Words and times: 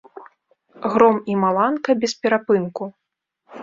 Гром 0.95 1.21
і 1.33 1.37
маланка 1.43 1.99
бесперапынку. 2.03 2.83